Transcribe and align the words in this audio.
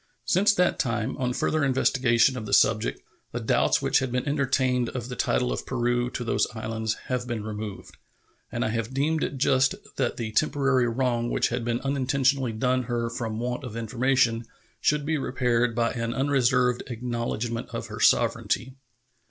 Since 0.25 0.55
that 0.55 0.79
time, 0.79 1.15
on 1.17 1.31
further 1.31 1.63
investigation 1.63 2.35
of 2.35 2.47
the 2.47 2.53
subject, 2.53 3.03
the 3.33 3.39
doubts 3.39 3.83
which 3.83 3.99
had 3.99 4.11
been 4.11 4.27
entertained 4.27 4.89
of 4.89 5.09
the 5.09 5.15
title 5.15 5.51
of 5.51 5.67
Peru 5.67 6.09
to 6.09 6.23
those 6.23 6.47
islands 6.55 6.95
have 7.05 7.27
been 7.27 7.43
removed, 7.43 7.97
and 8.51 8.65
I 8.65 8.69
have 8.69 8.95
deemed 8.95 9.23
it 9.23 9.37
just 9.37 9.75
that 9.97 10.17
the 10.17 10.31
temporary 10.31 10.87
wrong 10.87 11.29
which 11.29 11.49
had 11.49 11.63
been 11.63 11.81
unintentionally 11.81 12.51
done 12.51 12.85
her 12.85 13.11
from 13.11 13.37
want 13.39 13.63
of 13.63 13.77
information 13.77 14.45
should 14.79 15.05
be 15.05 15.19
repaired 15.19 15.75
by 15.75 15.91
an 15.91 16.15
unreserved 16.15 16.81
acknowledgment 16.87 17.69
of 17.69 17.85
her 17.85 17.99
sovereignty. 17.99 18.73